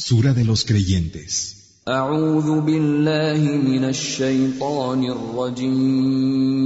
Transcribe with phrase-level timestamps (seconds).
[0.00, 1.56] Sura de los creyentes.
[1.88, 6.56] أعوذ بالله من الشيطان الرجيم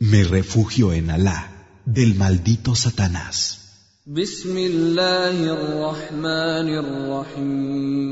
[0.00, 3.58] Me refugio en Alá, del maldito Satanás.
[4.06, 8.04] بسم الله الرحمن الرحيم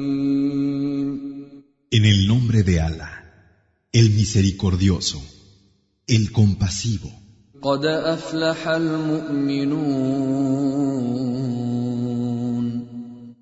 [1.91, 3.12] En el nombre de Alá,
[3.93, 5.20] el misericordioso,
[6.07, 7.11] el compasivo.
[7.62, 10.23] قد أفلح المؤمنون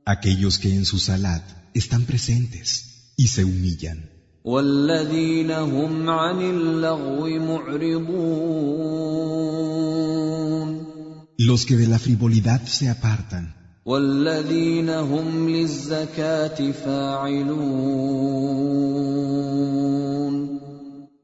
[0.06, 1.42] aquellos que en su salat
[1.74, 3.98] están presentes y se humillan,
[4.44, 8.76] والذين هم عن اللغو معرضون
[11.38, 13.54] los que de la frivolidad se apartan,
[13.86, 18.16] والذين هم للزكاة فاعلون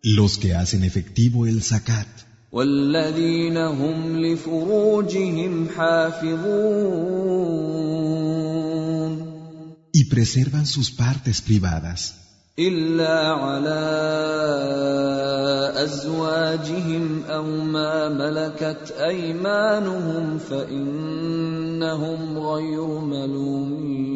[0.04, 2.06] los que hacen efectivo el zakat,
[2.52, 6.92] والذين هم لفروجهم حافظون
[9.94, 12.14] y preservan sus partes privadas,
[12.58, 13.82] إلا على
[15.84, 24.12] أزواجهم أو ما ملكت أيمانهم فإنهم غير ملومين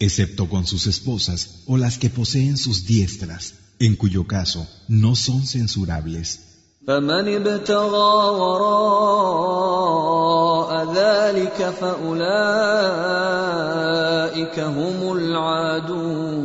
[0.00, 5.46] excepto con sus esposas o las que poseen sus diestras, en cuyo caso no son
[5.46, 6.40] censurables.
[6.86, 9.90] فمن ابتغى وراء
[10.94, 12.20] ذلك فأولئك
[14.60, 16.40] هم العادون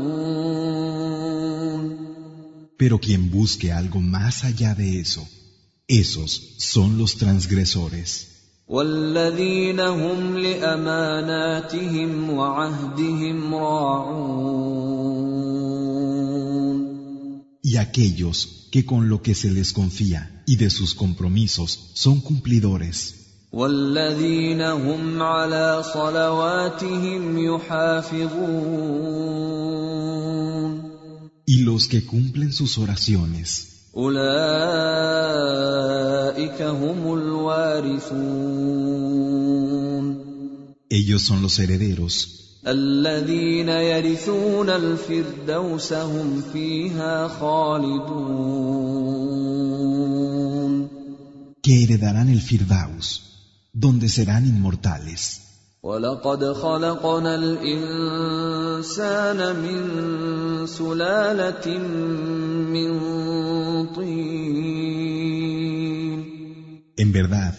[2.77, 5.25] Pero quien busque algo más allá de eso,
[5.87, 8.27] esos son los transgresores.
[8.67, 14.85] والذين هم لأماناتهم وعهدهم راعون
[17.63, 23.15] Y aquellos que con lo que se les confía y de sus compromisos son cumplidores.
[23.53, 28.75] والذين هم على صلواتهم يحافظون
[31.47, 34.21] Y los que cumplen sus oraciones, أولئك
[36.61, 38.65] هم الوارثون
[40.89, 48.55] ellos son los herederos, الذين يرثون الفردوس هم فيها خالدون
[51.65, 53.07] que heredarán el Firdaus,
[53.73, 55.41] donde serán inmortales.
[55.83, 57.95] ولقد خلقنا الانسان
[59.55, 59.81] من
[60.67, 61.77] سلاله
[62.75, 62.89] من
[63.95, 65.15] طين
[66.97, 67.53] En verdad,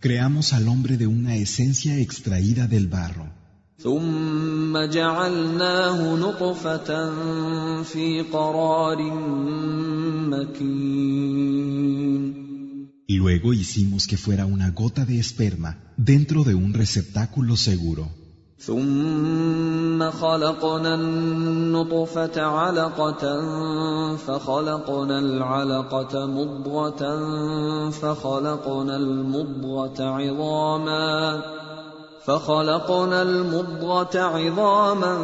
[0.00, 3.26] creamos al hombre de una esencia extraída del barro.
[3.83, 6.89] ثم جعلناه نطفة
[7.83, 9.01] في قرار
[10.31, 11.81] مكين
[13.21, 18.05] Luego hicimos que fuera una gota de esperma dentro de un receptáculo seguro.
[18.59, 23.23] ثم خلقنا النطفة علقة
[24.15, 27.01] فخلقنا العلقة مضغة
[27.89, 31.41] فخلقنا المضغة عظاما
[32.25, 35.17] فخلقنا المضغه عظاما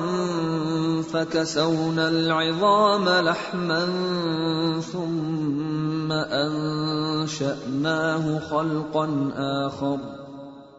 [1.01, 3.85] فكسونا العظام لحما
[4.81, 6.11] ثم
[7.21, 9.31] انشاناه خلقا
[9.67, 9.99] اخر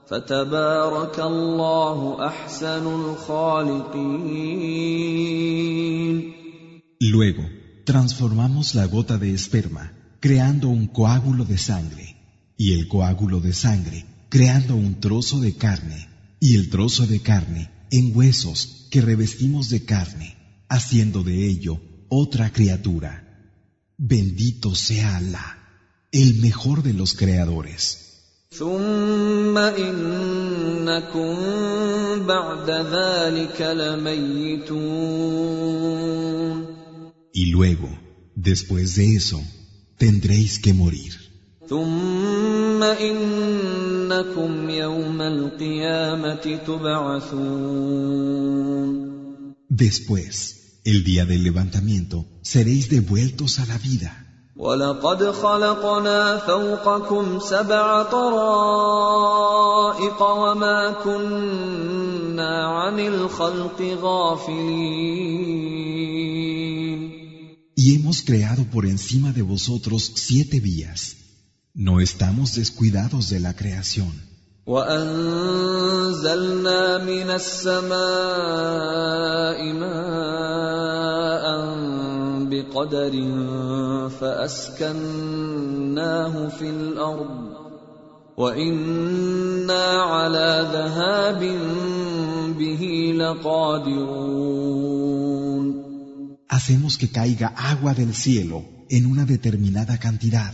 [0.07, 4.39] فتبارك الله احسن الخالقين
[7.01, 7.45] Luego,
[7.85, 12.07] transformamos la gota de esperma, creando un coágulo de sangre,
[12.57, 16.09] y el coágulo de sangre, creando un trozo de carne
[16.41, 20.37] y el trozo de carne en huesos que revestimos de carne,
[20.69, 23.25] haciendo de ello otra criatura.
[23.97, 25.59] Bendito sea Alá,
[26.13, 28.05] el mejor de los creadores.
[37.33, 37.89] Y luego,
[38.35, 39.43] después de eso,
[39.99, 41.15] tendréis que morir.
[44.08, 48.14] ثم انكم يوم القيامه تبعثون
[49.70, 50.34] Después,
[50.86, 54.12] el día del levantamiento, seréis devueltos a la vida.
[54.56, 59.42] ولقد خلقنا فوقكم سبع طرائق
[60.22, 65.24] وما كنا عن الخلق غافلين
[67.76, 71.17] Y hemos creado por encima de vosotros siete vías.
[71.78, 74.14] No estamos descuidados de la creación.
[74.68, 76.24] وأنزلنا
[77.04, 77.94] من السماء
[79.74, 81.46] ماء
[82.48, 83.14] بقدر
[84.20, 85.28] فاسكناه
[86.48, 87.54] في الارض
[88.38, 91.40] وانا على ذهاب
[92.60, 94.64] به لقادرون
[96.48, 100.54] Hacemos que caiga agua del cielo en una determinada cantidad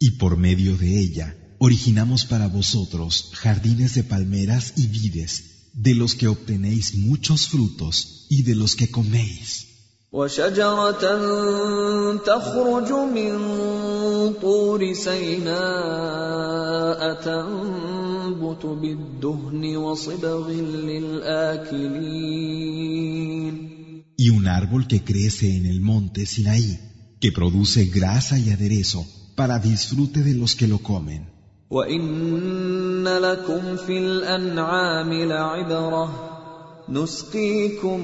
[0.00, 6.14] Y por medio de ella originamos para vosotros jardines de palmeras y vides, de los
[6.14, 9.66] que obtenéis muchos frutos y de los que coméis.
[24.20, 26.78] Y un árbol que crece en el monte Sinaí,
[27.20, 29.04] que produce grasa y aderezo,
[29.37, 31.33] para disfrute de los que lo comen.
[31.71, 36.33] وان لكم في الانعام لعبره
[36.89, 37.99] نسقيكم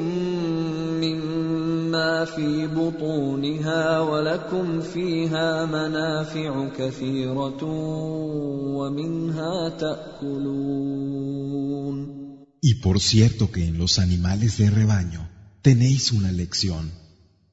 [1.02, 7.64] مما في بطونها ولكم فيها منافع كثيره
[8.78, 11.20] ومنها تاكلون
[12.62, 15.30] Y por cierto que en los animales de rebaño
[15.62, 16.92] tenéis una lección.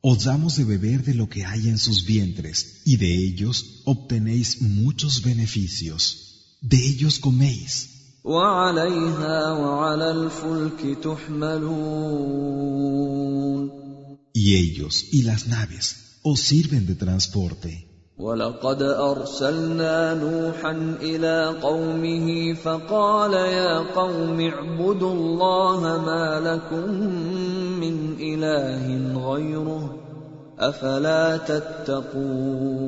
[0.04, 4.60] os damos de beber de lo que hay en sus vientres, y de ellos obtenéis
[4.62, 6.58] muchos beneficios.
[6.62, 7.90] De ellos coméis.
[14.34, 17.91] Y ellos y las naves os sirven de transporte.
[18.18, 20.72] ولقد ارسلنا نوحا
[21.02, 26.92] إلى قومه فقال يا قوم اعبدوا الله ما لكم
[27.80, 28.86] من اله
[29.32, 29.98] غيره
[30.60, 32.82] افلا تتقون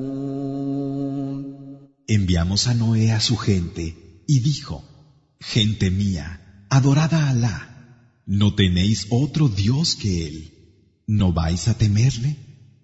[2.05, 3.85] Enviamos a Noé a su gente
[4.27, 4.83] y dijo,
[5.39, 7.57] Gente mía, adorad a Alá,
[8.25, 10.51] no tenéis otro Dios que Él,
[11.07, 12.52] ¿no vais a temerle?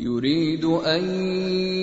[0.00, 1.04] يريد أن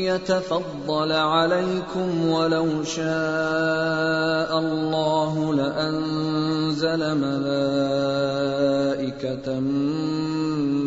[0.03, 8.39] يتفضل عليكم ولو شاء الله لأنزل ملائكة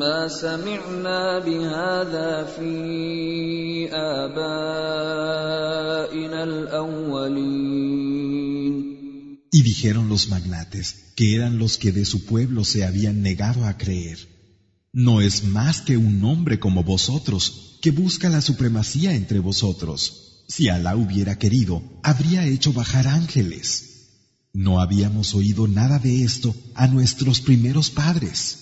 [0.04, 4.84] ما سمعنا بهذا في آبائنا
[6.44, 7.94] الأولين.
[9.50, 13.78] Y dijeron los magnates, que eran los que de su pueblo se habían negado a
[13.78, 14.33] creer,
[14.94, 20.44] no es más que un hombre como vosotros que busca la supremacía entre vosotros.
[20.46, 24.12] Si Alá hubiera querido, habría hecho bajar ángeles.
[24.52, 28.60] No habíamos oído nada de esto a nuestros primeros padres.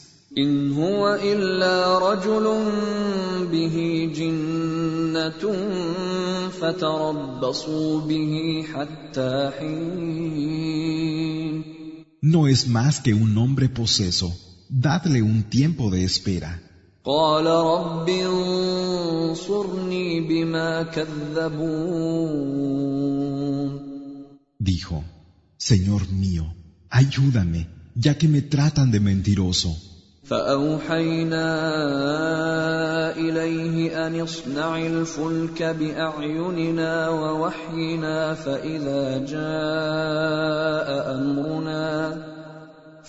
[12.22, 14.34] No es más que un hombre poseso
[14.71, 16.59] Dadle un tiempo de espera.
[17.07, 22.57] قال رب انصرني بما كذبون
[24.59, 25.03] Dijo,
[25.57, 26.53] Señor mío,
[26.89, 29.77] ayúdame, ya que me tratan de mentiroso.
[30.23, 31.47] فأوحينا
[33.15, 42.30] إليه أن اصنع الفلك بأعيننا ووحينا فإذا جاء أمرنا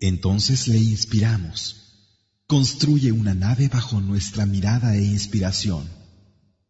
[0.00, 1.76] Entonces le inspiramos.
[2.46, 5.86] Construye una nave bajo nuestra mirada e inspiración.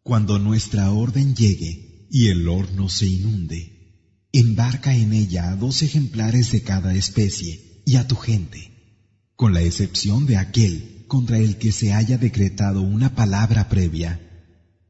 [0.03, 6.51] Cuando nuestra orden llegue y el horno se inunde, embarca en ella a dos ejemplares
[6.51, 9.05] de cada especie y a tu gente,
[9.37, 14.30] con la excepción de aquel contra el que se haya decretado una palabra previa.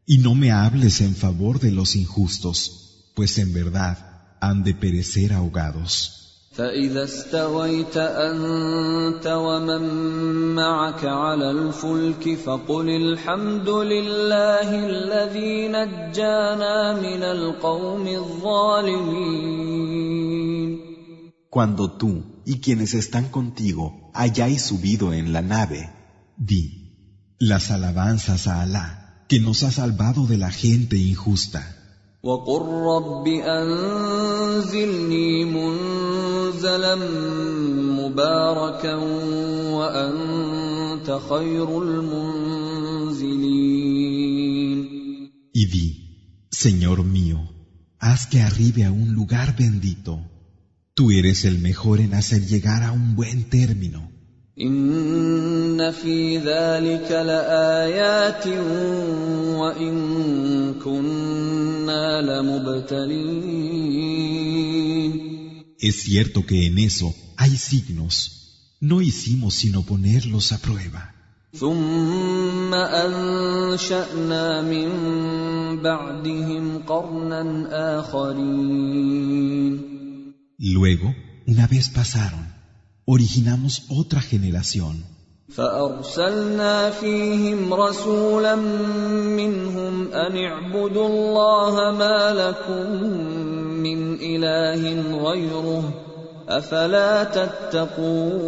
[0.06, 3.98] Y no me hables en favor de los injustos, pues en verdad
[4.40, 6.16] han de perecer ahogados.
[6.56, 9.84] فإذا استويت أنت ومن
[10.56, 19.46] معك على الفلك فقل الحمد لله الذي نجانا من القوم الظالمين
[21.50, 25.90] Cuando tú y quienes están contigo hayáis subido en la nave,
[26.38, 26.64] di,
[27.40, 28.99] las alabanzas a Alá,
[29.30, 31.76] que nos ha salvado de la gente injusta.
[32.26, 36.96] وقل رب أنزلني منزلا
[38.02, 38.96] مباركا
[39.78, 43.36] وأنت خير المنزلين
[45.54, 45.88] Y di,
[46.52, 47.40] Señor mío,
[48.00, 50.20] haz que arribe a un lugar bendito.
[50.96, 54.12] Tú eres el mejor en hacer llegar a un buen término.
[54.62, 58.48] إن في ذلك لآيات
[59.58, 59.96] وإن
[60.84, 63.66] كنا لمبتلين
[65.78, 68.16] Es cierto que en eso hay signos.
[68.80, 71.12] No hicimos sino ponerlos a prueba.
[71.56, 74.90] ثم أنشأنا من
[75.82, 77.70] بعدهم قرنا
[78.00, 79.96] آخرين
[80.58, 81.14] Luego,
[81.48, 82.48] una vez pasaron,
[83.10, 85.16] originamos otra generación.
[85.50, 88.56] فأرسلنا فيهم رسولا
[89.36, 93.04] منهم أن اعبدوا الله ما لكم
[93.84, 95.94] من إله غيره
[96.50, 98.46] أفلا تتقون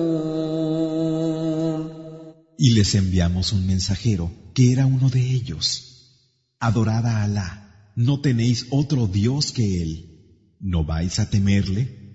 [2.60, 5.66] Y les enviamos un mensajero, que era uno de ellos.
[6.60, 9.92] Adorad a Alá, no tenéis otro Dios que Él.
[10.60, 12.01] ¿No vais a temerle?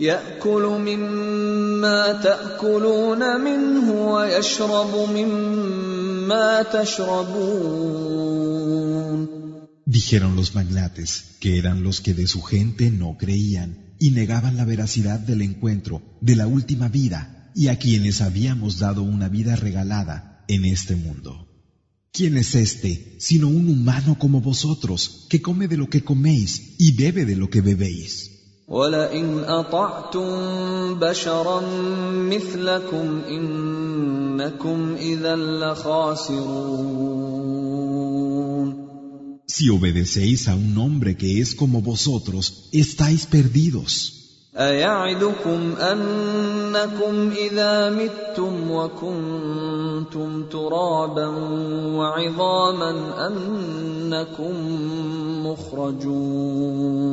[0.00, 8.02] ياكل مما تاكلون منه ويشرب مما تشربون
[9.84, 14.64] Dijeron los magnates, que eran los que de su gente no creían y negaban la
[14.64, 20.44] veracidad del encuentro, de la última vida, y a quienes habíamos dado una vida regalada
[20.48, 21.46] en este mundo.
[22.10, 26.92] ¿Quién es este, sino un humano como vosotros, que come de lo que coméis y
[26.92, 28.35] bebe de lo que bebéis?
[28.67, 31.61] ولئن أطعتم بشرا
[32.11, 37.07] مثلكم إنكم إذا لخاسرون
[39.47, 44.13] Si obedecéis a un hombre que es como vosotros, estáis perdidos.
[44.57, 51.27] أيعدكم أنكم إذا متم وكنتم ترابا
[51.97, 52.91] وعظاما
[53.27, 54.55] أنكم
[55.47, 57.07] مخرجون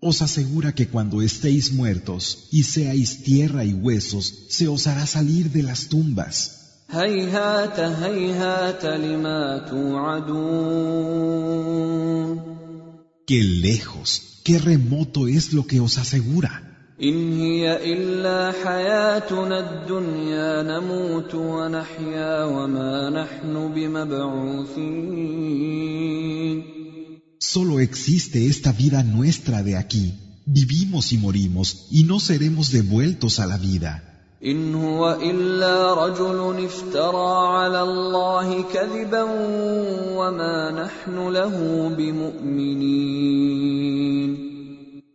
[0.00, 5.50] Os asegura que cuando estéis muertos y seáis tierra y huesos, se os hará salir
[5.50, 6.84] de las tumbas.
[13.26, 16.62] Qué lejos, qué remoto es lo que os asegura.
[27.47, 30.13] Solo existe esta vida nuestra de aquí.
[30.45, 34.13] Vivimos y morimos y no seremos devueltos a la vida.
[34.45, 39.23] ان هو الا رجل افترى على الله كذبا
[40.17, 43.33] وما نحن له بمؤمنين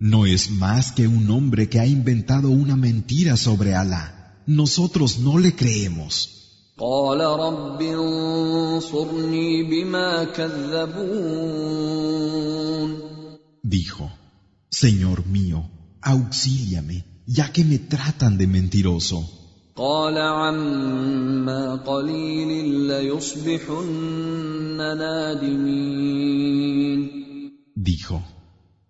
[0.00, 4.04] No es más que un hombre que ha inventado una mentira sobre Alá.
[4.46, 6.41] Nosotros no le creemos.
[6.78, 11.48] قال رب انصرني بما كذبون
[13.64, 14.06] Dijo,
[14.70, 15.58] Señor mío,
[16.00, 19.24] auxíliame, ya que me tratan de mentiroso.
[19.76, 22.50] قال عما قليل
[22.88, 23.86] ليصبحن
[24.98, 26.28] نادمين
[27.76, 28.22] Dijo,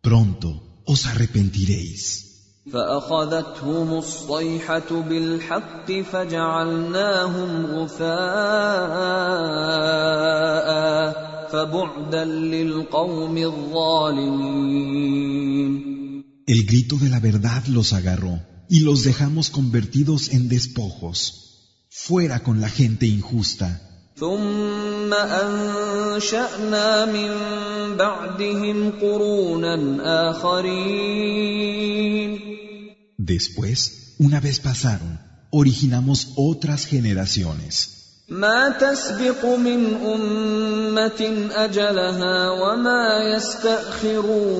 [0.01, 2.29] pronto os arrepentiréis.
[2.72, 8.04] فاخذتهم الصيحه بالحق فجعلناهم غثاء
[11.52, 15.14] فبعدا للقوم الظالمين
[16.46, 21.18] El grito de la verdad los agarró y los dejamos convertidos en despojos.
[21.90, 23.82] Fuera con la gente injusta.
[24.16, 27.32] ثم انشانا من
[27.98, 29.76] بعدهم قرونا
[30.32, 31.94] اخرين
[33.23, 37.99] Después, una vez pasaron, originamos otras generaciones.
[38.29, 44.59] ما تسبق من امه اجلها وما يستاخرون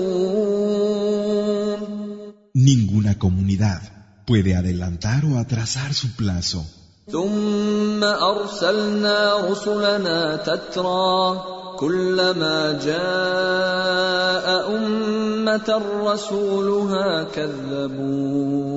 [2.55, 3.83] Ninguna comunidad
[4.27, 6.65] puede adelantar o atrasar su plazo.
[7.13, 11.43] ثم ارسلنا رسلنا تترى
[11.80, 18.74] كلما جاء أمة رسولها كذبوه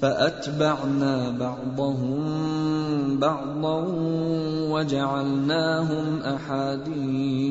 [0.00, 3.84] فأتبعنا بعضهم بعضا
[4.70, 7.46] وجعلناهم أحاديث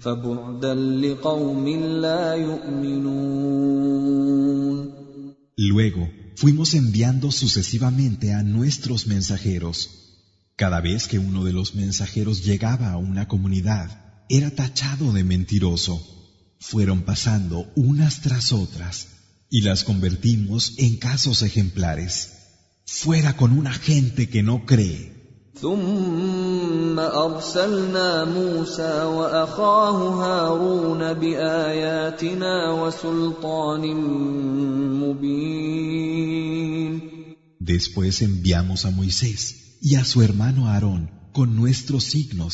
[0.00, 1.68] فبعدا لقوم
[2.00, 3.96] لا يؤمنون
[5.58, 6.06] Luego
[6.36, 10.05] fuimos enviando sucesivamente a nuestros mensajeros.
[10.55, 13.87] Cada vez que uno de los mensajeros llegaba a una comunidad,
[14.29, 16.01] era tachado de mentiroso.
[16.59, 19.07] Fueron pasando unas tras otras
[19.49, 22.13] y las convertimos en casos ejemplares.
[22.85, 25.21] Fuera con una gente que no cree.
[25.61, 33.95] ثم ارسلنا موسى واخاه هارون باياتنا وسلطان
[35.01, 36.31] مبين
[37.59, 42.53] Después enviamos a Moisés y a su hermano Aarón con nuestros signos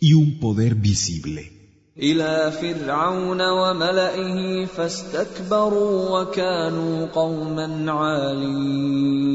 [0.00, 1.62] y un poder visible.
[1.98, 9.32] الى فرعون وملئه فاستكبروا وكانوا قوما عالين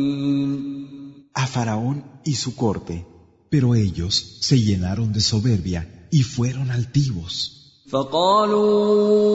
[1.36, 3.06] A Faraón y su corte.
[3.51, 7.53] Pero ellos se llenaron de soberbia y fueron altivos.
[7.89, 9.25] فقالوا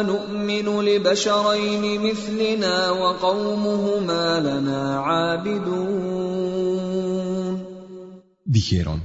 [0.00, 6.85] انومن لبشرين مثلنا وقومهما لنا عابدون
[8.49, 9.03] Dijeron,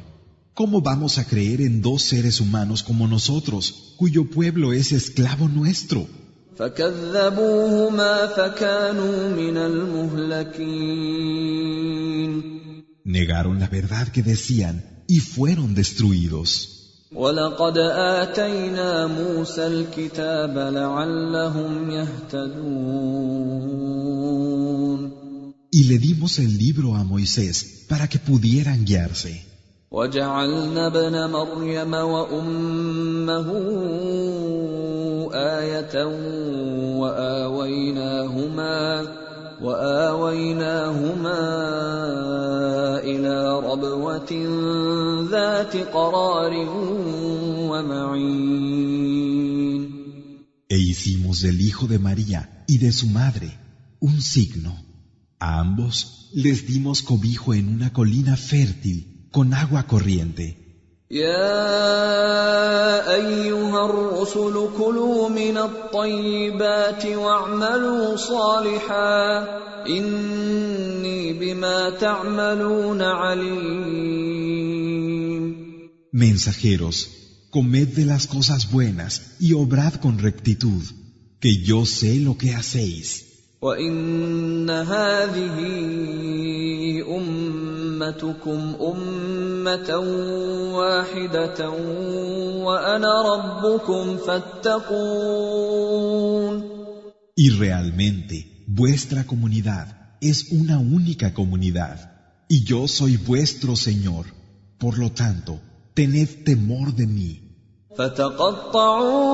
[0.55, 6.07] ¿cómo vamos a creer en dos seres humanos como nosotros, cuyo pueblo es esclavo nuestro?
[13.05, 17.09] Negaron la verdad que decían y fueron destruidos.
[25.72, 29.44] Y le dimos el libro a Moisés para que pudieran guiarse.
[29.92, 33.48] وجعلنا ابن مريم وامه
[35.34, 36.06] ايه
[37.00, 38.78] واويناهما
[39.62, 41.40] واويناهما
[43.00, 44.32] الى ربوه
[45.32, 46.54] ذات قرار
[47.72, 48.78] ومعين
[50.70, 53.58] E hicimos del hijo de María y de su madre
[54.02, 54.76] un signo.
[55.42, 60.68] A ambos les dimos cobijo en una colina fértil con agua corriente.
[61.12, 62.36] يا
[63.16, 69.48] ايها الرسل كلوا من الطيبات واعملوا صالحا
[69.88, 74.38] اني بما تعملون عليم
[76.12, 76.98] Mensajeros,
[77.52, 80.84] comed de las cosas buenas y obrad con rectitud,
[81.40, 83.08] que yo sé lo que hacéis.
[83.62, 85.58] وان هذه
[87.18, 89.90] امتكم امه
[90.78, 91.70] واحده
[92.66, 95.58] وانا ربكم فاتقون
[97.40, 98.36] Y realmente,
[98.68, 99.88] vuestra comunidad
[100.22, 101.98] es una única comunidad,
[102.50, 104.26] y yo soy vuestro Señor.
[104.80, 105.60] Por lo tanto,
[105.96, 107.42] tened temor de mí.
[107.98, 109.30] فتقطعوا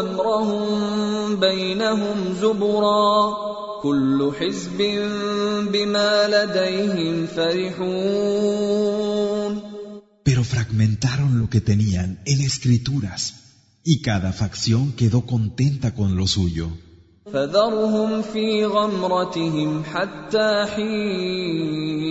[0.00, 3.34] امرهم بينهم زبرا
[3.82, 4.78] كل حزب
[5.72, 9.08] بما لديهم فرحون
[10.28, 13.20] Pero fragmentaron lo que tenían en escrituras,
[13.92, 16.68] y cada facción quedó contenta con lo suyo.
[17.32, 22.08] فذرهم في غمرتهم حتى حين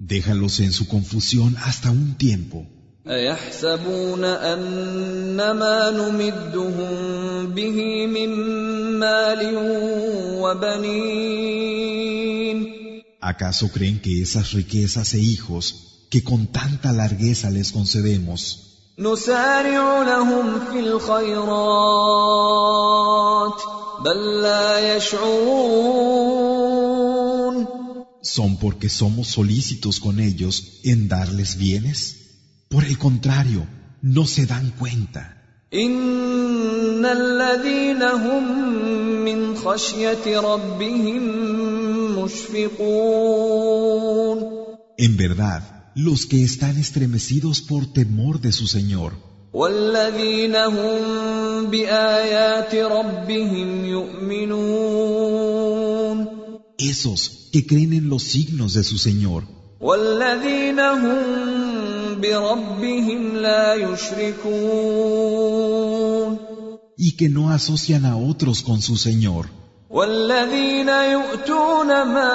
[0.00, 2.66] Déjalos en su confusión hasta un tiempo.
[3.08, 8.28] أيحسبون أن ما نمدهم به من
[8.98, 9.40] مال
[10.40, 11.84] وبنين
[13.20, 15.64] ¿Acaso creen que esas riquezas e hijos
[16.10, 18.40] que con tanta largueza les concedemos
[18.98, 21.44] نسارع لهم في الخيرات
[24.04, 26.24] بل لا يشعرون
[28.22, 30.54] son porque somos solícitos con ellos
[30.84, 32.17] en darles bienes?
[32.68, 33.66] Por el contrario,
[34.02, 35.34] no se dan cuenta.
[35.74, 38.44] إن الذين هم
[39.24, 41.22] من خشية ربهم
[42.18, 43.34] مشفقون
[44.96, 45.62] En verdad,
[45.96, 49.12] los que están estremecidos por temor de su Señor,
[49.52, 55.24] والذين هم بآيات ربهم يؤمنون
[56.78, 59.42] esos que creen en los signos de su Señor,
[59.80, 61.57] والذين هم بربهم لا يشركون
[66.96, 69.46] y que no asocian a otros con su Señor,
[69.90, 72.34] والذين يؤتون ما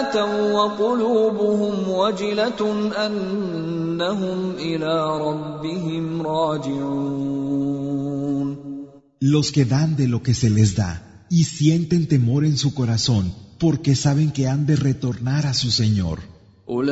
[0.00, 2.60] آتوا وقلوبهم وجلة
[3.06, 7.36] أنهم إلى ربهم راجعون
[9.20, 10.92] los que dan de lo que se les da
[11.30, 16.20] y sienten temor en su corazón porque saben que han de retornar a su Señor.
[16.71, 16.91] أولئك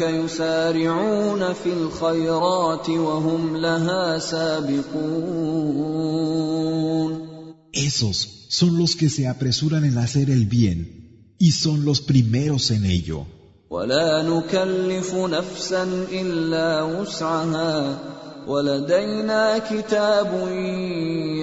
[0.00, 5.24] يسارعون في الخيرات وهم لها سابقون.
[7.72, 8.16] Esos
[8.50, 10.78] son los que se apresuran en hacer el bien
[11.38, 13.26] y son los primeros en ello.
[13.70, 17.98] ولا نكلف نفسا إلا وسعها.
[18.46, 20.48] ولدينا كتاب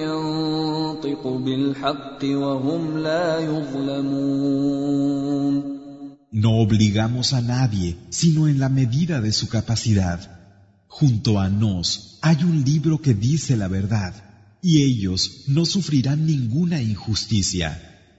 [0.02, 4.81] ينطق بالحق وهم لا يظلمون.
[6.31, 10.19] No obligamos a nadie sino en la medida de su capacidad.
[10.87, 14.13] Junto a nos hay un libro que dice la verdad
[14.61, 17.69] y ellos no sufrirán ninguna injusticia.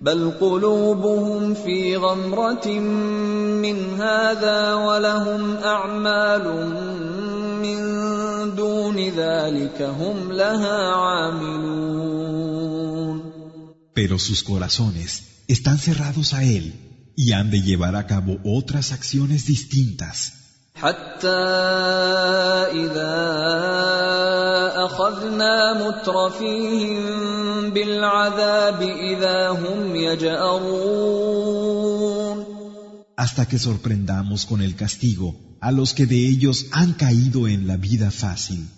[0.00, 2.68] بل قلوبهم في غمرة
[3.62, 6.44] من هذا ولهم أعمال
[7.62, 7.80] من
[8.54, 12.18] دون ذلك هم لها عاملون
[13.94, 16.72] Pero sus corazones están cerrados a él
[17.16, 20.32] y han de llevar a cabo otras acciones distintas.
[20.78, 21.28] حتى
[22.70, 23.18] إذا
[24.86, 25.54] أخذنا
[25.88, 27.00] مترفيهم
[27.70, 31.28] بالعذاب إذا هم يجأرون
[33.16, 37.76] hasta que sorprendamos con el castigo a los que de ellos han caído en la
[37.76, 38.68] vida fácil.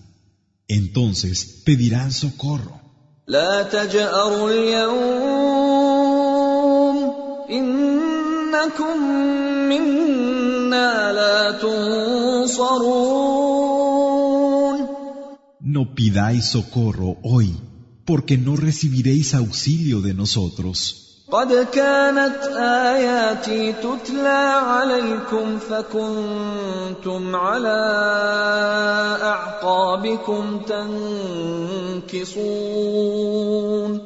[0.66, 2.80] Entonces pedirán socorro.
[3.28, 5.90] لا تجأروا اليوم
[8.54, 8.96] إنكم
[9.68, 13.30] منا لا تنصرون
[15.62, 17.48] No pidáis socorro hoy,
[18.08, 20.78] porque no recibiréis auxilio de nosotros.
[21.30, 27.78] قد كانت آياتي تتلى عليكم فكنتم على
[29.22, 30.60] أعقابكم
[32.10, 34.03] تنكصون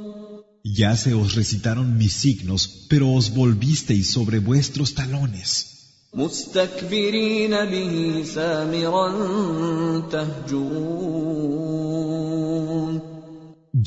[0.71, 5.49] ya se os recitaron mis signos, pero os volvisteis sobre vuestros talones.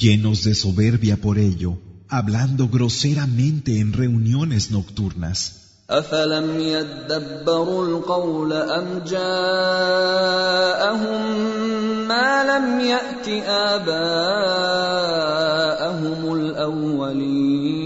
[0.03, 5.62] Llenos de soberbia por ello, hablando groseramente en reuniones nocturnas.
[5.93, 9.23] أفلم يدبروا القول أم جاءهم
[12.09, 14.23] ما لم يأت آباءهم
[16.35, 17.83] الأولين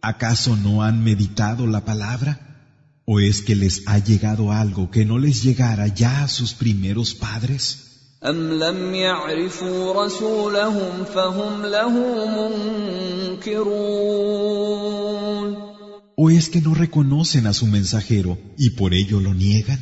[0.00, 2.32] ¿Acaso no han meditado la palabra?
[3.04, 7.14] ¿O es que les ha llegado algo que no les llegara ya a sus primeros
[7.14, 7.84] padres?
[8.24, 11.90] أم لم يعرفوا رسولهم فهم له
[13.38, 14.88] منكرون
[16.20, 19.78] ¿O es que no reconocen a su mensajero y por ello lo niegan?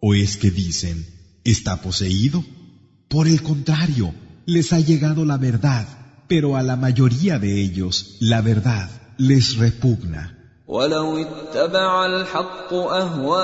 [0.00, 1.06] ¿O es que dicen,
[1.42, 2.44] está poseído?
[3.08, 4.14] Por el contrario,
[4.46, 5.88] les ha llegado la verdad,
[6.28, 8.88] pero a la mayoría de ellos la verdad
[9.18, 10.38] les repugna.
[10.68, 13.42] ولو اتبع الحق اهواءهم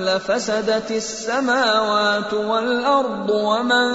[0.00, 3.88] لفسدت السماوات والارض ومن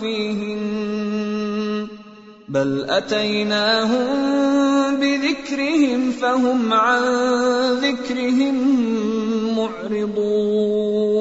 [0.00, 1.88] فيهن
[2.48, 4.06] بل اتيناهم
[5.00, 7.02] بذكرهم فهم عن
[7.80, 8.56] ذكرهم
[9.56, 11.18] معرضون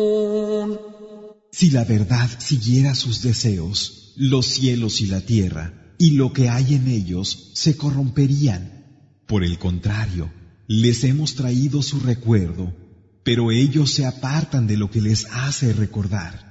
[1.60, 6.76] Si la verdad siguiera sus deseos, los cielos y la tierra y lo que hay
[6.76, 8.86] en ellos se corromperían.
[9.26, 10.32] Por el contrario,
[10.68, 12.74] les hemos traído su recuerdo,
[13.24, 16.48] pero ellos se apartan de lo que les hace recordar.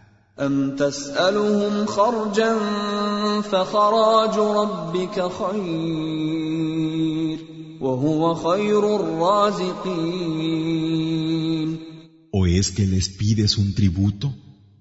[12.32, 14.34] ¿O es que les pides un tributo?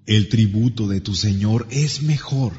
[0.06, 2.54] El tributo de tu Señor es mejor.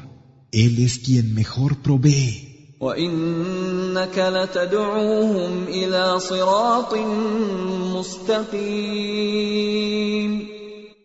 [0.52, 2.52] Él es quien mejor provee.
[2.82, 6.94] وانك لتدعوهم الى صراط
[7.94, 9.22] مستقيم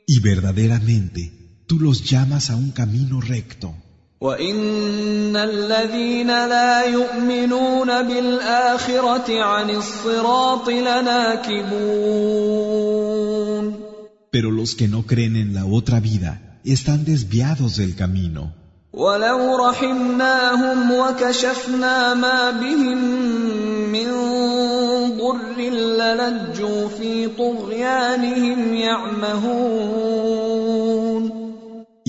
[0.09, 1.21] Y verdaderamente
[1.67, 3.75] tú los llamas a un camino recto.
[4.21, 12.17] وان الذين لا يؤمنون بالاخره عن الصراط لناكبون
[14.31, 18.60] Pero los que no creen en la otra vida están desviados del camino.
[18.93, 22.97] ولو رحمناهم وكشفنا ما بهم
[23.91, 24.11] من
[25.17, 30.27] ضر للجوا في طغيانهم يعمهون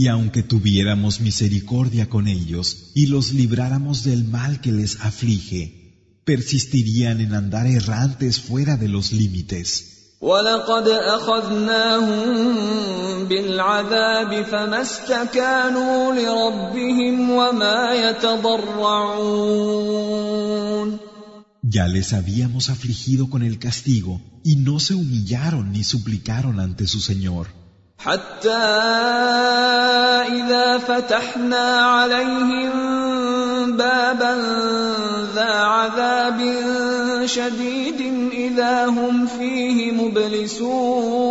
[0.01, 7.21] Y aunque tuviéramos misericordia con ellos y los libráramos del mal que les aflige, persistirían
[7.21, 9.92] en andar errantes fuera de los límites.
[10.24, 12.18] ولقد اخذناهم
[13.28, 19.44] بالعذاب فما استكانوا لربهم وما يتضرعون
[21.76, 27.00] Ya les habíamos afligido con el castigo y no se humillaron ni suplicaron ante su
[27.02, 27.48] Señor.
[28.00, 28.64] حتى
[30.40, 32.94] اذا فتحنا عليهم
[33.77, 34.35] بابا
[35.35, 36.39] ذا عذاب
[37.27, 38.01] شديد
[38.33, 41.29] اذا هم فيه مبلسون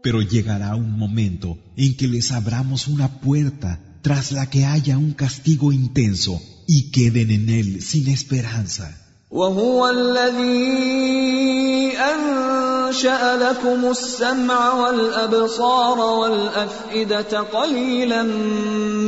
[0.00, 3.70] Pero llegará un momento en que les abramos una puerta
[4.00, 9.01] tras la que haya un castigo intenso y queden en él sin esperanza.
[9.33, 10.77] وهو الذي
[11.97, 18.23] أنشأ لكم السمع والأبصار والأفئدة قليلا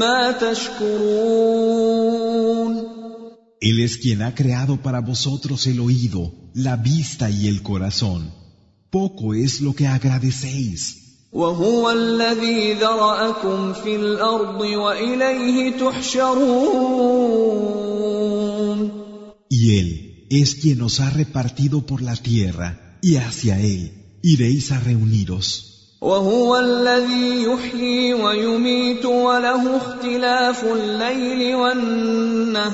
[0.01, 1.85] ما تشكرون
[3.61, 8.31] Él es quien ha creado para vosotros el oído, la vista y el corazón.
[8.91, 11.01] Poco es lo que agradecéis.
[11.33, 16.95] وهو الذي ذرأكم في الأرض وإليه تحشرون
[19.49, 24.80] Y Él es quien os ha repartido por la tierra, y hacia Él iréis a
[24.80, 25.66] reuniros.
[26.00, 32.70] وهو الذي يحيي ويميت وله اختلاف الليل والنهار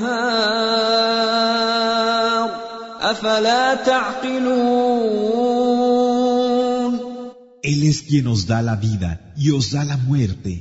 [3.01, 5.17] افلا تعقلون
[7.63, 10.53] Él es quien os da la vida y os da la muerte,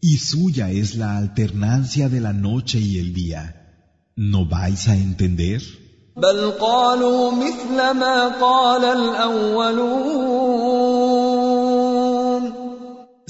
[0.00, 3.42] y suya es la alternancia de la noche y el día.
[4.14, 5.60] ¿No vais a entender?
[6.21, 10.09] بل قالوا مثل ما قال الأولون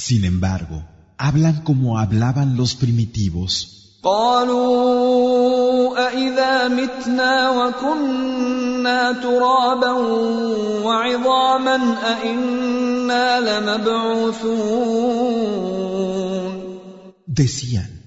[0.09, 0.77] Sin embargo,
[1.17, 3.79] hablan como hablaban los primitivos.
[4.03, 5.49] قالوا
[6.07, 9.91] أإذا متنا وكنا ترابا
[10.83, 14.89] وعظاما أإنا لمبعوثون
[17.27, 17.98] Decían,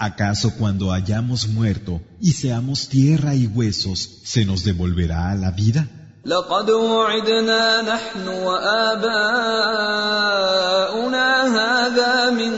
[0.00, 5.88] ¿acaso cuando hayamos muerto y seamos tierra y huesos, se nos devolverá la vida?
[6.26, 9.26] لقد وعدنا نحن وآباؤنا
[11.58, 12.52] هذا من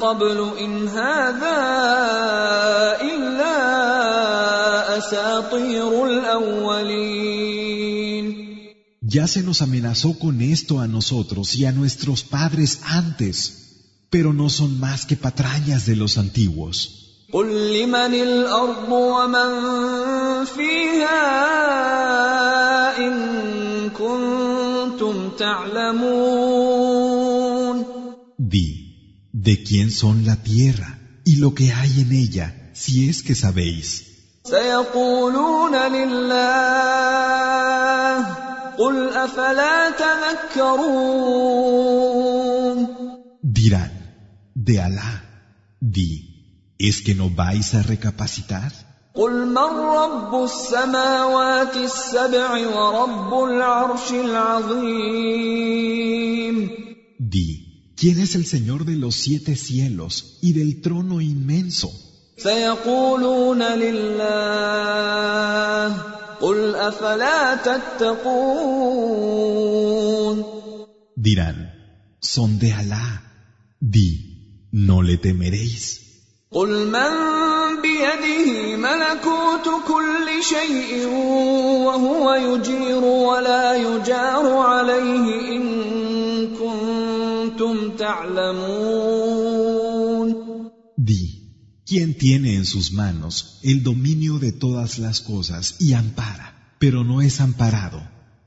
[0.00, 1.58] قبل إن هذا
[3.02, 3.56] إلا
[4.98, 7.62] أساطير الأولين
[9.04, 13.65] Ya se nos amenazó con esto a nosotros y a nuestros padres antes,
[14.10, 17.02] pero no son más que patrañas de los antiguos.
[17.32, 19.50] قل لمن الأرض ومن
[20.44, 21.22] فيها
[22.98, 26.52] إن كنتم تعلمون
[28.38, 28.68] Di,
[29.32, 34.02] ¿de quién son la tierra y lo que hay en ella, si es que sabéis?
[34.44, 36.42] سيقولون لله
[38.78, 41.22] قل أفلا تذكرون
[43.42, 43.95] Dirán,
[44.66, 45.24] de Alá.
[45.80, 48.72] Di, ¿es que no vais a recapacitar?
[49.14, 55.32] قل من رب السماوات السبع ورب العرش العظيم
[57.18, 61.90] Di, ¿quién es el Señor de los siete cielos y del trono inmenso?
[62.38, 64.72] سيقولون لله
[66.40, 69.02] قل افلا تتقون
[71.16, 71.58] Dirán,
[72.20, 73.22] son de Alá.
[73.80, 74.25] Di,
[74.72, 76.02] ¿no le temeréis?
[76.52, 77.12] قل من
[77.82, 81.06] بيده ملكوت كل شيء
[81.86, 85.64] وهو يجير ولا يجار عليه ان
[86.56, 89.32] كنتم تعلمون
[90.98, 91.24] Di,
[91.86, 97.22] ¿quién tiene en sus manos el dominio de todas las cosas y ampara, pero no
[97.22, 98.00] es amparado?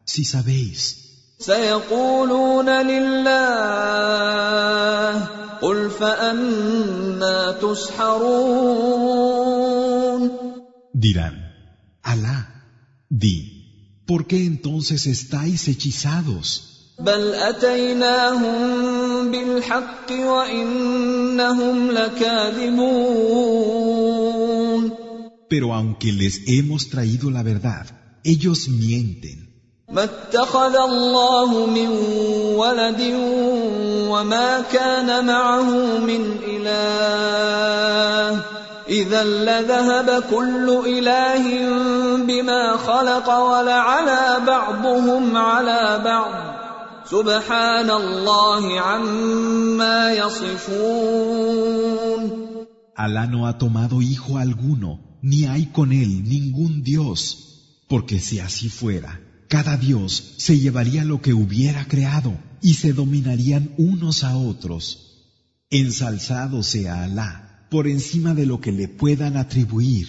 [0.05, 1.05] Si sabéis,
[1.39, 3.35] سيقولون لله
[5.27, 5.38] قل فأنا تسحرون
[10.92, 11.34] Dirán,
[12.02, 12.38] Alá,
[13.08, 13.36] di,
[14.06, 16.96] ¿por qué entonces estáis hechizados?
[25.48, 27.86] Pero aunque les hemos traído la verdad,
[28.24, 29.38] ellos mienten.
[34.10, 38.42] وما كان معه من إله
[38.88, 41.44] إذا لذهب كل إله
[42.26, 46.34] بما خلق ولعلى بعضهم على بعض
[47.10, 51.80] سبحان الله عما يصفون
[52.96, 57.18] Alá no ha tomado hijo alguno, ni hay con él ningún Dios,
[57.88, 59.18] porque si así fuera,
[59.48, 65.06] cada Dios se llevaría lo que hubiera creado y se dominarían unos a otros.
[65.70, 70.08] Ensalzado sea Alá por encima de lo que le puedan atribuir.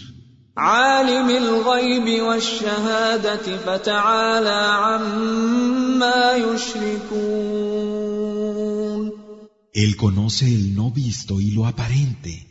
[9.74, 12.48] Él conoce el no visto y lo aparente.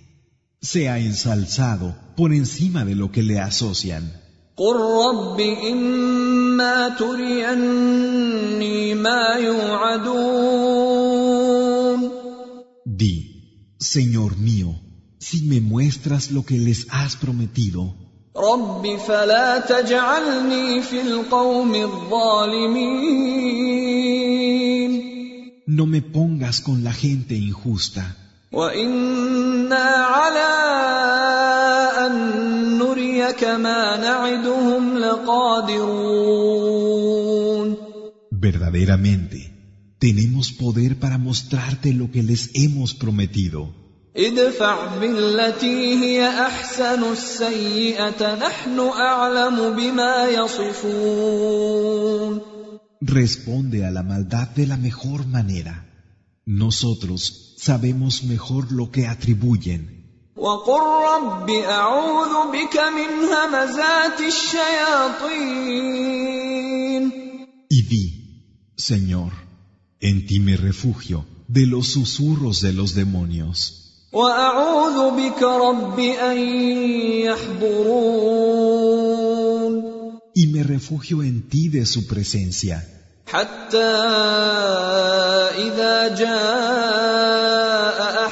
[0.62, 4.12] Sea ensalzado por encima de lo que le asocian.
[6.59, 10.95] قل رب إما تريني ما يوعدون
[12.85, 13.15] Di,
[13.79, 14.75] Señor mío,
[15.19, 17.93] si me muestras lo que les has prometido,
[18.37, 23.15] رب فلا تجعلني في القوم الظالمين
[25.67, 28.03] no me pongas con la gente injusta,
[28.51, 30.53] وإنا على
[32.07, 32.58] أن
[38.31, 39.39] verdaderamente,
[39.99, 43.73] tenemos poder para mostrarte lo que les hemos prometido.
[44.17, 51.75] ادفع بالتي هي احسن السيئه نحن اعلم بما يصفون
[53.01, 55.85] Responde a la maldad de la mejor manera.
[56.45, 59.98] Nosotros sabemos mejor lo que atribuyen.
[60.39, 60.81] وقل
[61.13, 64.19] رب اعوذ بك من همزات
[65.95, 67.11] الشياطين
[67.69, 68.05] Y di,
[68.77, 69.31] Señor,
[69.99, 73.57] en ti me refugio de los susurros de los demonios.
[74.13, 76.37] واعوذ بك رب ان
[78.85, 79.95] يحضرون
[80.37, 82.83] Y me refugio en ti de su presencia.
[83.27, 83.77] حتى
[85.57, 87.68] اذا جاء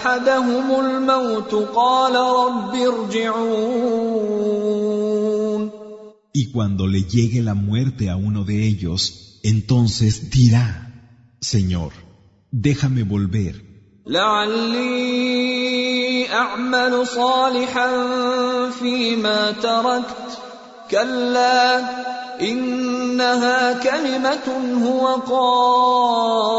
[0.09, 4.39] احدهم الموت قال رب ارجعون
[6.35, 10.67] Y cuando le llegue la muerte a uno de ellos, entonces dirá,
[11.41, 11.93] Señor,
[12.53, 13.55] déjame volver,
[14.07, 15.49] لعلي
[16.33, 17.91] اعمل صالحا
[18.71, 20.39] فيما تركت
[20.91, 21.79] كلا
[22.41, 24.49] انها كلمه
[24.87, 26.59] هو قائلها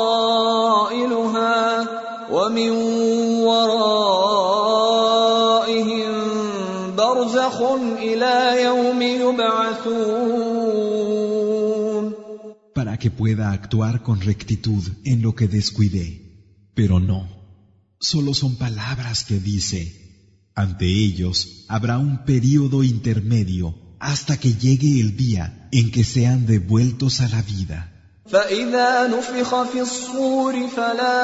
[2.30, 2.70] ومن
[3.48, 4.64] ورائهم
[6.96, 7.62] برزخ
[7.98, 10.54] الى يوم يبعثون
[12.74, 16.08] para que pueda actuar con rectitud en lo que descuidé.
[16.74, 17.20] Pero no,
[18.00, 19.80] solo son palabras que dice.
[20.54, 27.20] Ante ellos habrá un período intermedio hasta que llegue el día en que sean devueltos
[27.20, 27.97] a la vida.
[28.28, 31.20] فإذا نفخ في الصور فلا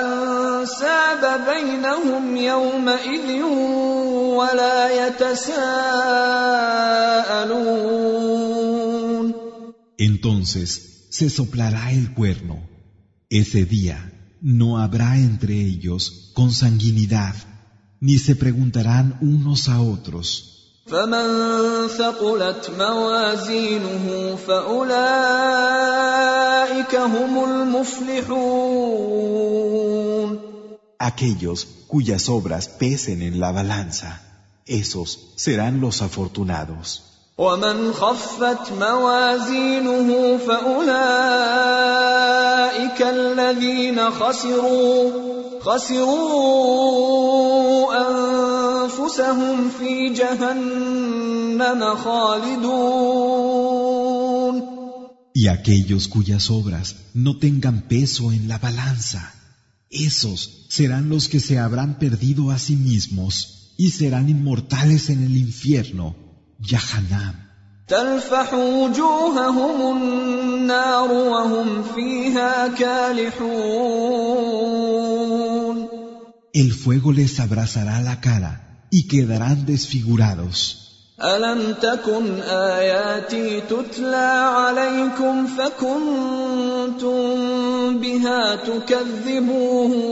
[0.00, 3.42] أنساب بينهم يومئذ
[4.38, 6.08] ولا يتساءلون
[9.98, 12.56] Entonces se soplará el cuerno.
[13.30, 17.34] Ese día no habrá entre ellos consanguinidad,
[18.00, 20.51] ni se preguntarán unos a otros.
[20.87, 24.93] فمن ثقلت موازينه فأولئك
[26.95, 28.73] هم المفلحون
[30.99, 34.21] Aquellos cuyas obras pesen en la balanza,
[34.65, 37.01] esos serán los afortunados.
[37.37, 41.01] ومن خفت موازينه فأولئك
[43.01, 45.32] الذين خسروا
[45.62, 47.28] خسروا
[48.08, 53.28] أنفسهم في جهنم خالدون
[55.34, 59.22] Y aquellos cuyas obras no tengan peso en la balanza,
[59.90, 63.34] esos serán los que se habrán perdido a sí mismos
[63.76, 66.16] y serán inmortales en el infierno,
[66.60, 67.48] Yahanam.
[67.88, 74.38] تلفح وجوههم النار وهم فيها كالحون
[76.52, 78.52] El fuego les abrazará la cara
[78.90, 80.88] y quedarán desfigurados.
[81.22, 87.18] ألم تكن آياتي تتلى عليكم فكنتم
[88.00, 90.08] بها تكذبون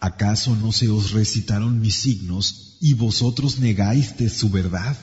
[0.00, 4.96] ¿Acaso no se os recitaron mis signos y vosotros negáis de su verdad?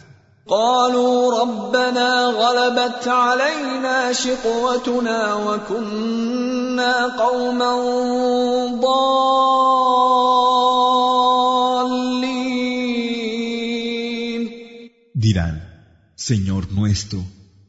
[0.50, 7.74] قالوا ربنا غلبت علينا شقوتنا وكنا قوما
[8.82, 9.40] ضالين
[15.14, 15.56] Dirán,
[16.16, 17.20] Señor nuestro,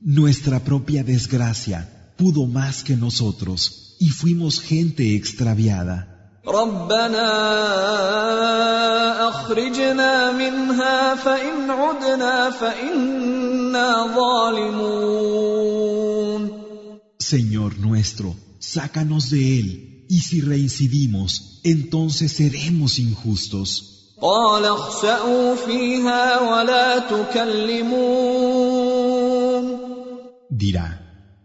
[0.01, 1.79] nuestra propia desgracia
[2.17, 6.14] pudo más que nosotros y fuimos gente extraviada.
[6.49, 7.31] ربنا
[9.29, 15.81] اخرجنا منها فان عدنا فانا ظالمون
[17.19, 19.67] Señor nuestro, sácanos de él,
[20.09, 23.69] y si reincidimos, entonces seremos injustos.
[24.21, 28.51] قال اخسأوا فيها ولا تكلمون
[30.51, 30.89] Dirá,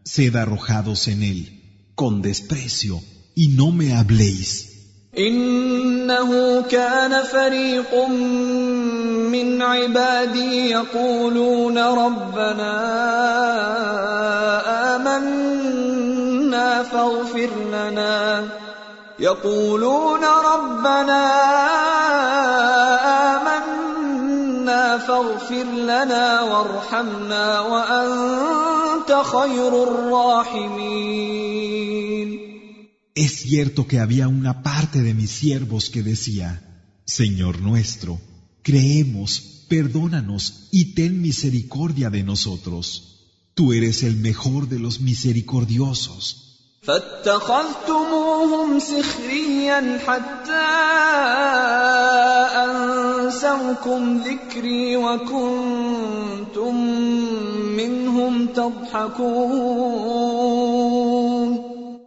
[0.03, 1.39] sed arrojados en él,
[1.95, 3.01] con desprecio,
[3.36, 4.68] y no me habléis.
[5.18, 8.06] إنه كان فريق
[9.34, 12.74] من عبادي يقولون ربنا
[14.96, 18.48] آمنا فاغفر لنا.
[19.18, 21.30] يقولون ربنا
[23.36, 31.30] آمنا فاغفر لنا وارحمنا وأنت خير الراحمين.
[33.19, 36.61] Es cierto que había una parte de mis siervos que decía,
[37.05, 38.19] Señor nuestro,
[38.61, 42.84] creemos, perdónanos y ten misericordia de nosotros.
[43.53, 46.41] Tú eres el mejor de los misericordiosos.
[46.86, 50.53] فاتخذتموهم سخريا حتى
[52.65, 56.76] انسوكم ذكري وكنتم
[57.78, 60.05] منهم تضحكون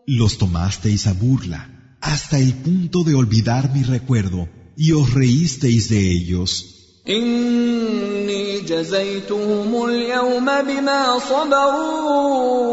[0.07, 6.11] Los tomasteis a burla, hasta el punto de olvidar mi recuerdo, y os reísteis de
[6.11, 6.75] ellos.
[7.09, 12.69] إني جزيتهم اليوم بما صبروا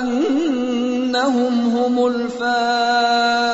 [0.00, 3.50] أنهم هم الفائزون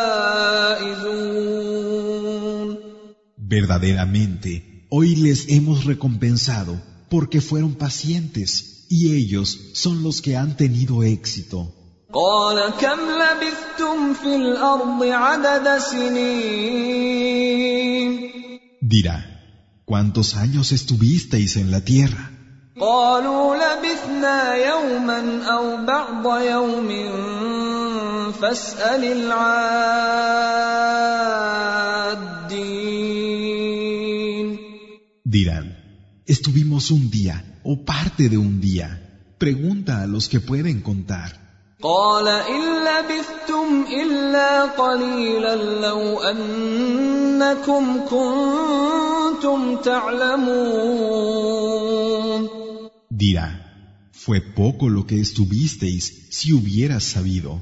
[3.48, 11.04] Verdaderamente, hoy les hemos recompensado porque fueron pacientes, y ellos son los que han tenido
[11.04, 11.72] éxito.
[12.12, 17.06] قال كم لبثتم في الأرض عدد سنين
[18.82, 19.18] Dirá,
[19.84, 22.30] ¿cuántos años estuvisteis en la tierra?
[22.80, 26.88] قالوا لبثنا يوما أو بعض يوم
[28.32, 30.56] فاسأل العادين
[35.24, 35.66] Dirán,
[36.26, 38.88] estuvimos un día o parte de un día.
[39.38, 41.30] Pregunta a los que pueden contar.
[41.81, 51.31] قال إن لبثتم إلا قليلا لو أنكم كنتم تعلمون
[53.11, 53.47] Dirá,
[54.11, 57.59] fue poco lo que estuvisteis si hubieras sabido.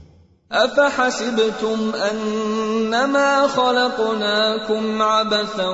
[0.51, 5.67] أفحسبتم أنما خلقناكم عبثا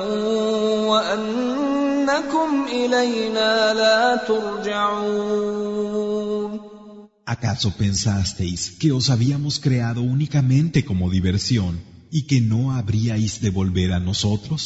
[0.86, 5.86] وأنكم إلينا لا ترجعون
[7.25, 11.79] ¿Acaso pensasteis que os habíamos creado únicamente como diversión
[12.11, 14.61] y que no habríais de volver a nosotros?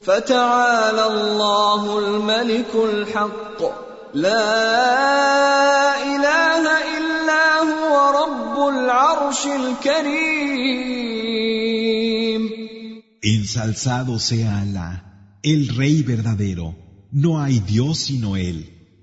[0.00, 3.60] فتعالى الله الملك الحق
[4.14, 4.46] لا
[6.14, 6.64] إله
[6.98, 10.86] إلا هو رب العرش الكريم
[13.22, 14.90] Ensalzado sea Alá,
[15.42, 16.76] el Rey verdadero.
[17.10, 18.58] No hay Dios sino Él,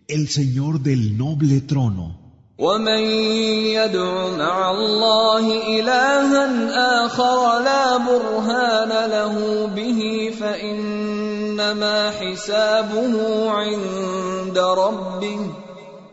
[0.07, 2.26] el Señor del noble trono.
[2.57, 3.03] ومن
[3.74, 5.45] يدع مع الله
[5.80, 13.16] إلها آخر لا برهان له به فإنما حسابه
[13.51, 15.39] عند ربه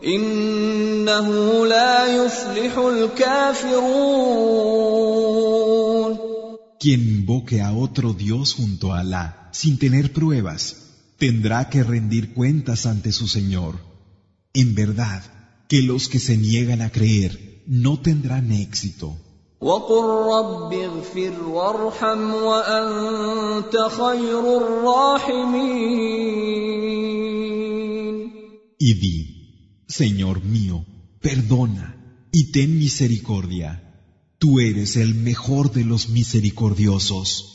[0.05, 1.29] إنه
[1.67, 4.31] لا يفلح الكافرون
[6.83, 10.63] Quien invoque a otro Dios junto a Alá sin tener pruebas,
[11.19, 13.75] tendrá que rendir cuentas ante su Señor.
[14.55, 15.23] En verdad,
[15.68, 19.18] que los que se niegan a creer no tendrán éxito.
[28.80, 30.86] Y di, Señor mío,
[31.22, 31.96] perdona
[32.32, 33.82] y ten misericordia.
[34.38, 37.55] Tú eres el mejor de los misericordiosos.